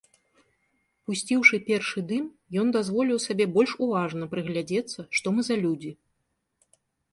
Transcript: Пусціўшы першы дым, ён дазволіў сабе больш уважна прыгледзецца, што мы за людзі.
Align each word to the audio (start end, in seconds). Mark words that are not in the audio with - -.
Пусціўшы 1.09 1.55
першы 1.67 1.99
дым, 2.13 2.25
ён 2.63 2.67
дазволіў 2.77 3.21
сабе 3.27 3.45
больш 3.59 3.71
уважна 3.89 4.23
прыгледзецца, 4.35 4.99
што 5.21 5.27
мы 5.39 5.49
за 5.53 5.63
людзі. 5.63 5.91